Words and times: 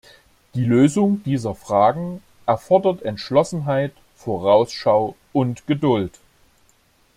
Die 0.55 0.65
Lösung 0.65 1.21
dieser 1.25 1.53
Fragen 1.53 2.23
erfordert 2.47 3.03
Entschlossenheit, 3.03 3.91
Vorausschau 4.15 5.15
und 5.31 5.67
Geduld. 5.67 6.19